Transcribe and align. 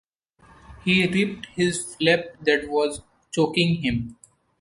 He 0.83 1.05
ripped 1.05 1.45
his 1.55 1.93
flap 1.93 2.31
that 2.47 2.67
was 2.67 3.03
choking 3.31 3.83
him. 3.83 4.17